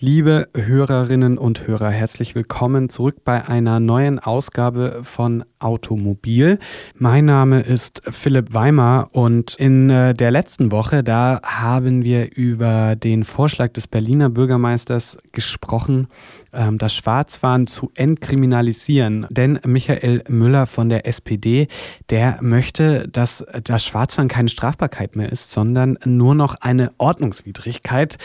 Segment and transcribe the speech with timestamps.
[0.00, 6.60] Liebe Hörerinnen und Hörer, herzlich willkommen zurück bei einer neuen Ausgabe von Automobil.
[6.94, 12.94] Mein Name ist Philipp Weimar und in äh, der letzten Woche, da haben wir über
[12.94, 16.06] den Vorschlag des Berliner Bürgermeisters gesprochen,
[16.52, 19.26] ähm, das Schwarzfahren zu entkriminalisieren.
[19.30, 21.66] Denn Michael Müller von der SPD,
[22.08, 28.16] der möchte, dass das Schwarzfahren keine Strafbarkeit mehr ist, sondern nur noch eine Ordnungswidrigkeit.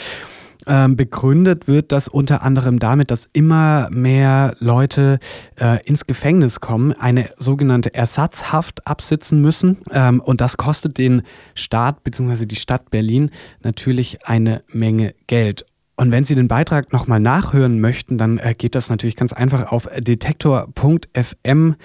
[0.67, 5.19] Ähm, begründet wird das unter anderem damit, dass immer mehr Leute
[5.59, 9.77] äh, ins Gefängnis kommen, eine sogenannte Ersatzhaft absitzen müssen.
[9.91, 11.23] Ähm, und das kostet den
[11.55, 12.45] Staat bzw.
[12.45, 13.29] die Stadt Berlin
[13.61, 15.65] natürlich eine Menge Geld.
[15.95, 19.71] Und wenn Sie den Beitrag nochmal nachhören möchten, dann äh, geht das natürlich ganz einfach
[19.71, 21.75] auf detektor.fm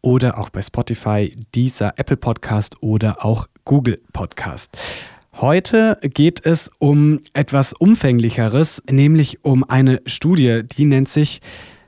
[0.00, 4.76] oder auch bei Spotify, dieser Apple Podcast oder auch Google Podcast.
[5.40, 11.40] Heute geht es um etwas Umfänglicheres, nämlich um eine Studie, die nennt sich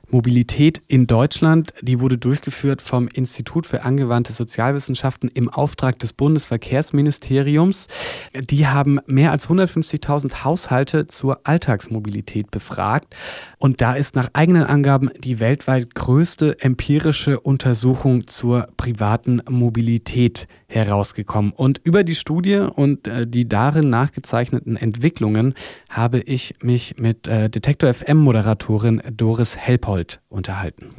[0.09, 7.87] Mobilität in Deutschland, die wurde durchgeführt vom Institut für angewandte Sozialwissenschaften im Auftrag des Bundesverkehrsministeriums.
[8.33, 13.15] Die haben mehr als 150.000 Haushalte zur Alltagsmobilität befragt.
[13.57, 21.51] Und da ist nach eigenen Angaben die weltweit größte empirische Untersuchung zur privaten Mobilität herausgekommen.
[21.51, 25.53] Und über die Studie und äh, die darin nachgezeichneten Entwicklungen
[25.89, 30.95] habe ich mich mit äh, Detektor FM Moderatorin Doris Helpold unterhalten.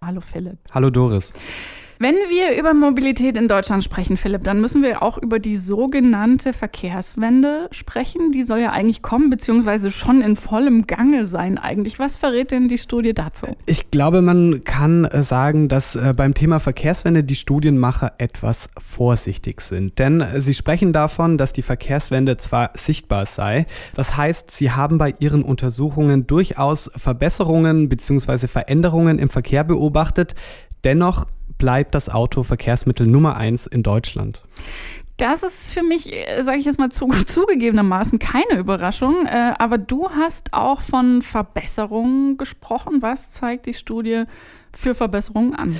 [0.00, 0.58] Hallo Philipp.
[0.72, 1.32] Hallo Doris.
[1.98, 6.52] Wenn wir über Mobilität in Deutschland sprechen, Philipp, dann müssen wir auch über die sogenannte
[6.52, 8.32] Verkehrswende sprechen.
[8.32, 11.98] Die soll ja eigentlich kommen, beziehungsweise schon in vollem Gange sein eigentlich.
[11.98, 13.46] Was verrät denn die Studie dazu?
[13.64, 19.62] Ich glaube, man kann äh, sagen, dass äh, beim Thema Verkehrswende die Studienmacher etwas vorsichtig
[19.62, 19.98] sind.
[19.98, 24.98] Denn äh, sie sprechen davon, dass die Verkehrswende zwar sichtbar sei, das heißt, sie haben
[24.98, 28.48] bei ihren Untersuchungen durchaus Verbesserungen bzw.
[28.48, 30.34] Veränderungen im Verkehr beobachtet.
[30.84, 31.26] Dennoch
[31.58, 34.42] bleibt das Auto Verkehrsmittel Nummer eins in Deutschland.
[35.16, 39.26] Das ist für mich, äh, sage ich jetzt mal zu, zugegebenermaßen, keine Überraschung.
[39.26, 43.00] Äh, aber du hast auch von Verbesserungen gesprochen.
[43.00, 44.24] Was zeigt die Studie
[44.72, 45.76] für Verbesserungen an?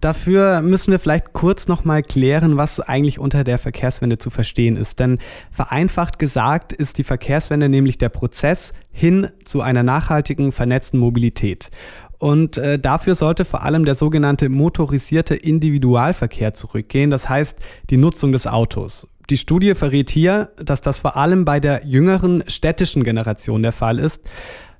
[0.00, 5.00] Dafür müssen wir vielleicht kurz nochmal klären, was eigentlich unter der Verkehrswende zu verstehen ist.
[5.00, 5.18] Denn
[5.50, 11.70] vereinfacht gesagt ist die Verkehrswende nämlich der Prozess hin zu einer nachhaltigen, vernetzten Mobilität.
[12.18, 18.32] Und äh, dafür sollte vor allem der sogenannte motorisierte Individualverkehr zurückgehen, das heißt die Nutzung
[18.32, 19.08] des Autos.
[19.30, 23.98] Die Studie verrät hier, dass das vor allem bei der jüngeren städtischen Generation der Fall
[23.98, 24.22] ist.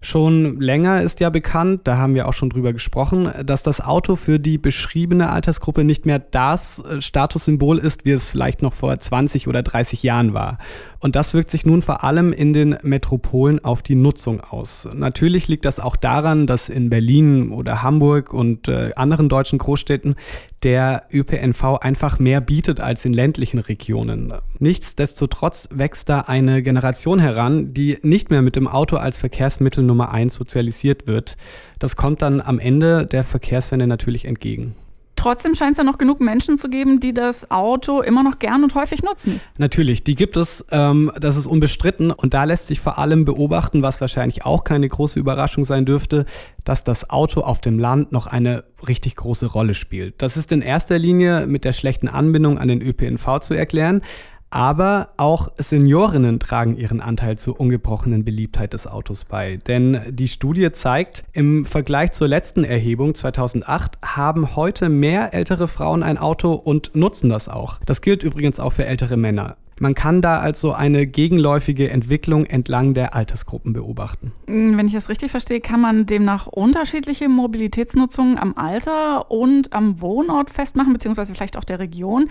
[0.01, 4.15] Schon länger ist ja bekannt, da haben wir auch schon drüber gesprochen, dass das Auto
[4.15, 8.99] für die beschriebene Altersgruppe nicht mehr das äh, Statussymbol ist, wie es vielleicht noch vor
[8.99, 10.59] 20 oder 30 Jahren war.
[11.01, 14.89] Und das wirkt sich nun vor allem in den Metropolen auf die Nutzung aus.
[14.95, 20.17] Natürlich liegt das auch daran, dass in Berlin oder Hamburg und äh, anderen deutschen Großstädten
[20.65, 24.33] der ÖPNV einfach mehr bietet als in ländlichen Regionen.
[24.59, 30.11] Nichtsdestotrotz wächst da eine Generation heran, die nicht mehr mit dem Auto als Verkehrsmittel Nummer
[30.11, 31.37] eins sozialisiert wird.
[31.79, 34.75] Das kommt dann am Ende der Verkehrswende natürlich entgegen.
[35.19, 38.63] Trotzdem scheint es ja noch genug Menschen zu geben, die das Auto immer noch gern
[38.63, 39.41] und häufig nutzen.
[39.59, 42.13] Natürlich, die gibt es, ähm, das ist unbestritten.
[42.13, 46.25] Und da lässt sich vor allem beobachten, was wahrscheinlich auch keine große Überraschung sein dürfte,
[46.63, 50.23] dass das Auto auf dem Land noch eine richtig große Rolle spielt.
[50.23, 54.03] Das ist in erster Linie mit der schlechten Anbindung an den ÖPNV zu erklären.
[54.51, 59.59] Aber auch Seniorinnen tragen ihren Anteil zur ungebrochenen Beliebtheit des Autos bei.
[59.59, 66.03] Denn die Studie zeigt, im Vergleich zur letzten Erhebung 2008 haben heute mehr ältere Frauen
[66.03, 67.79] ein Auto und nutzen das auch.
[67.85, 69.57] Das gilt übrigens auch für ältere Männer.
[69.81, 74.33] Man kann da also eine gegenläufige Entwicklung entlang der Altersgruppen beobachten.
[74.47, 80.01] Mm, wenn ich das richtig verstehe, kann man demnach unterschiedliche Mobilitätsnutzungen am Alter und am
[80.01, 82.29] Wohnort festmachen, beziehungsweise vielleicht auch der Region.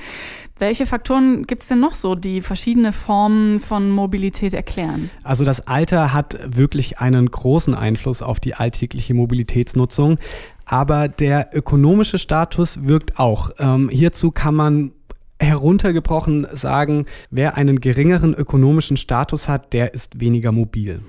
[0.59, 5.09] Welche Faktoren gibt es denn noch so, die verschiedene Formen von Mobilität erklären?
[5.23, 10.17] Also das Alter hat wirklich einen großen Einfluss auf die alltägliche Mobilitätsnutzung.
[10.65, 13.51] Aber der ökonomische Status wirkt auch.
[13.57, 14.91] Ähm, hierzu kann man
[15.39, 21.01] heruntergebrochen sagen, wer einen geringeren ökonomischen Status hat, der ist weniger mobil.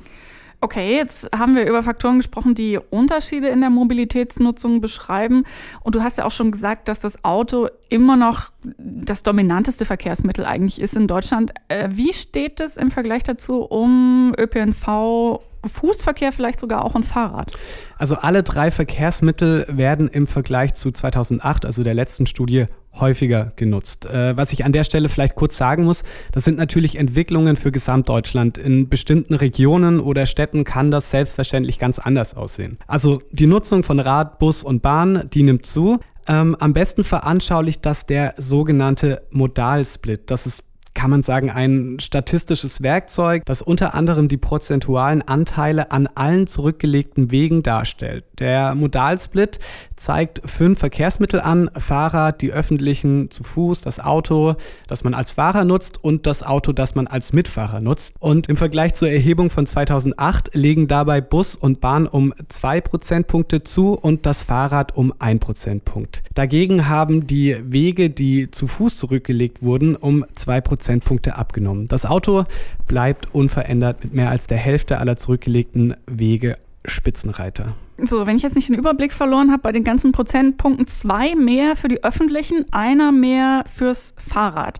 [0.60, 5.44] Okay, jetzt haben wir über Faktoren gesprochen, die Unterschiede in der Mobilitätsnutzung beschreiben.
[5.84, 10.44] Und du hast ja auch schon gesagt, dass das Auto immer noch das dominanteste Verkehrsmittel
[10.44, 11.52] eigentlich ist in Deutschland.
[11.68, 17.52] Äh, wie steht es im Vergleich dazu um ÖPNV Fußverkehr vielleicht sogar auch ein Fahrrad?
[17.96, 22.66] Also alle drei Verkehrsmittel werden im Vergleich zu 2008, also der letzten Studie,
[23.00, 24.06] häufiger genutzt.
[24.06, 26.02] Äh, was ich an der Stelle vielleicht kurz sagen muss,
[26.32, 28.58] das sind natürlich Entwicklungen für Gesamtdeutschland.
[28.58, 32.78] In bestimmten Regionen oder Städten kann das selbstverständlich ganz anders aussehen.
[32.86, 36.00] Also die Nutzung von Rad, Bus und Bahn, die nimmt zu.
[36.26, 40.30] Ähm, am besten veranschaulicht das der sogenannte Modalsplit.
[40.30, 40.64] Das ist
[40.94, 47.30] kann man sagen, ein statistisches Werkzeug, das unter anderem die prozentualen Anteile an allen zurückgelegten
[47.30, 48.24] Wegen darstellt.
[48.38, 49.58] Der Modalsplit
[49.96, 54.56] zeigt fünf Verkehrsmittel an, Fahrrad, die öffentlichen zu Fuß, das Auto,
[54.86, 58.14] das man als Fahrer nutzt und das Auto, das man als Mitfahrer nutzt.
[58.18, 63.62] Und im Vergleich zur Erhebung von 2008 legen dabei Bus und Bahn um zwei Prozentpunkte
[63.62, 66.22] zu und das Fahrrad um ein Prozentpunkt.
[66.34, 71.88] Dagegen haben die Wege, die zu Fuß zurückgelegt wurden, um zwei Prozent Prozentpunkte abgenommen.
[71.88, 72.44] Das Auto
[72.86, 77.74] bleibt unverändert mit mehr als der Hälfte aller zurückgelegten Wege Spitzenreiter.
[78.00, 81.74] So, wenn ich jetzt nicht den Überblick verloren habe, bei den ganzen Prozentpunkten zwei mehr
[81.74, 84.78] für die öffentlichen, einer mehr fürs Fahrrad.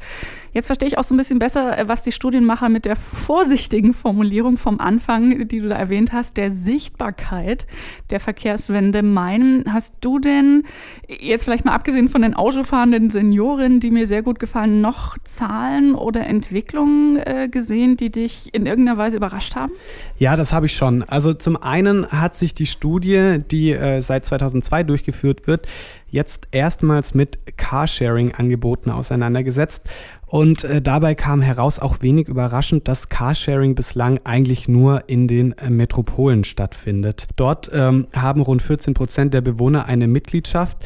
[0.59, 3.95] Jetzt verstehe ich auch so ein bisschen besser, äh, was die Studienmacher mit der vorsichtigen
[3.95, 7.69] Formulierung vom Anfang, die du da erwähnt hast, der Sichtbarkeit
[8.11, 9.73] der Verkehrswende meinen.
[9.73, 10.65] Hast du denn,
[11.07, 15.95] jetzt vielleicht mal abgesehen von den autofahrenden Seniorinnen, die mir sehr gut gefallen, noch Zahlen
[15.95, 19.71] oder Entwicklungen äh, gesehen, die dich in irgendeiner Weise überrascht haben?
[20.17, 21.05] Ja, das habe ich schon.
[21.05, 25.69] Also zum einen hat sich die Studie, die äh, seit 2002 durchgeführt wird,
[26.11, 29.89] jetzt erstmals mit Carsharing-Angeboten auseinandergesetzt.
[30.27, 35.53] Und äh, dabei kam heraus auch wenig überraschend, dass Carsharing bislang eigentlich nur in den
[35.53, 37.29] äh, Metropolen stattfindet.
[37.37, 40.79] Dort ähm, haben rund 14 Prozent der Bewohner eine Mitgliedschaft.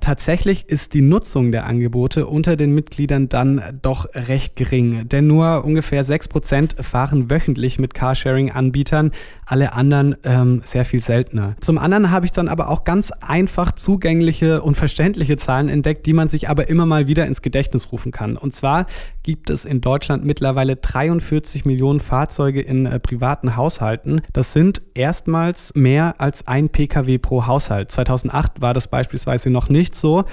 [0.00, 5.64] Tatsächlich ist die Nutzung der Angebote unter den Mitgliedern dann doch recht gering, denn nur
[5.64, 9.12] ungefähr 6% fahren wöchentlich mit Carsharing-Anbietern,
[9.46, 11.56] alle anderen ähm, sehr viel seltener.
[11.60, 16.12] Zum anderen habe ich dann aber auch ganz einfach zugängliche und verständliche Zahlen entdeckt, die
[16.12, 18.36] man sich aber immer mal wieder ins Gedächtnis rufen kann.
[18.36, 18.86] Und zwar
[19.22, 24.22] gibt es in Deutschland mittlerweile 43 Millionen Fahrzeuge in äh, privaten Haushalten.
[24.32, 27.92] Das sind erstmals mehr als ein Pkw pro Haushalt.
[27.92, 30.24] 2008 war das beispielsweise noch nicht so.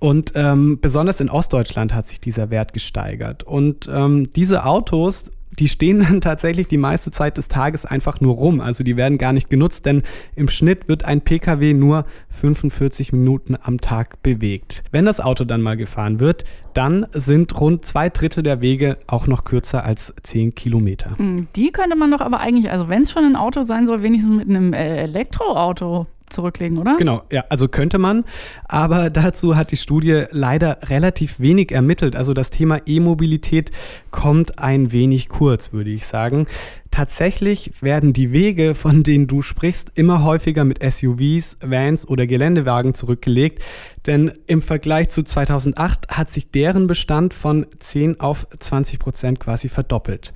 [0.00, 3.42] Und ähm, besonders in Ostdeutschland hat sich dieser Wert gesteigert.
[3.42, 8.34] Und ähm, diese Autos die stehen dann tatsächlich die meiste Zeit des Tages einfach nur
[8.34, 8.60] rum.
[8.60, 10.02] Also die werden gar nicht genutzt, denn
[10.34, 14.82] im Schnitt wird ein Pkw nur 45 Minuten am Tag bewegt.
[14.90, 19.26] Wenn das Auto dann mal gefahren wird, dann sind rund zwei Drittel der Wege auch
[19.26, 21.16] noch kürzer als 10 Kilometer.
[21.18, 24.02] Hm, die könnte man doch aber eigentlich, also wenn es schon ein Auto sein soll,
[24.02, 26.96] wenigstens mit einem äh, Elektroauto zurücklegen, oder?
[26.96, 28.24] Genau, ja, also könnte man,
[28.66, 32.16] aber dazu hat die Studie leider relativ wenig ermittelt.
[32.16, 33.70] Also das Thema E-Mobilität
[34.10, 36.46] kommt ein wenig kurz, würde ich sagen.
[36.90, 42.94] Tatsächlich werden die Wege, von denen du sprichst, immer häufiger mit SUVs, Vans oder Geländewagen
[42.94, 43.62] zurückgelegt,
[44.06, 49.68] denn im Vergleich zu 2008 hat sich deren Bestand von 10 auf 20 Prozent quasi
[49.68, 50.32] verdoppelt.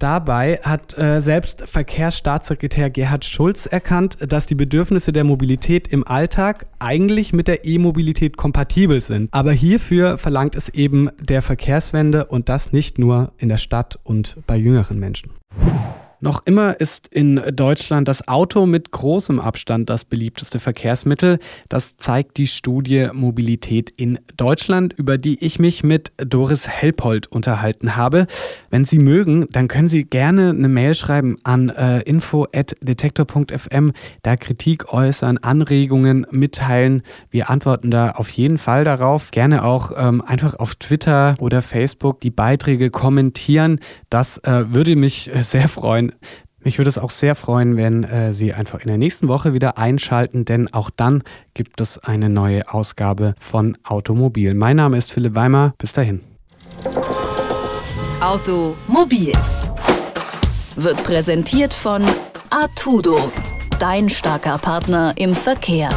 [0.00, 6.66] Dabei hat äh, selbst Verkehrsstaatssekretär Gerhard Schulz erkannt, dass die Bedürfnisse der Mobilität im Alltag
[6.78, 9.28] eigentlich mit der E-Mobilität kompatibel sind.
[9.34, 14.38] Aber hierfür verlangt es eben der Verkehrswende und das nicht nur in der Stadt und
[14.46, 15.32] bei jüngeren Menschen.
[16.22, 21.38] Noch immer ist in Deutschland das Auto mit großem Abstand das beliebteste Verkehrsmittel.
[21.70, 27.96] Das zeigt die Studie Mobilität in Deutschland, über die ich mich mit Doris Helpold unterhalten
[27.96, 28.26] habe.
[28.68, 34.92] Wenn Sie mögen, dann können Sie gerne eine Mail schreiben an äh, info@detektor.fm, da Kritik
[34.92, 37.02] äußern, Anregungen mitteilen.
[37.30, 39.30] Wir antworten da auf jeden Fall darauf.
[39.30, 43.80] Gerne auch ähm, einfach auf Twitter oder Facebook die Beiträge kommentieren.
[44.10, 45.68] Das äh, würde mich sehr
[46.62, 49.78] mich würde es auch sehr freuen, wenn äh, Sie einfach in der nächsten Woche wieder
[49.78, 51.22] einschalten, denn auch dann
[51.54, 54.54] gibt es eine neue Ausgabe von Automobil.
[54.54, 55.74] Mein Name ist Philipp Weimer.
[55.78, 56.20] Bis dahin.
[58.20, 59.32] Automobil
[60.76, 62.02] wird präsentiert von
[62.50, 63.32] Artudo,
[63.78, 65.88] dein starker Partner im Verkehr.